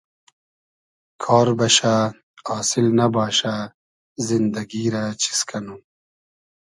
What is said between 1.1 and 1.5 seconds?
کار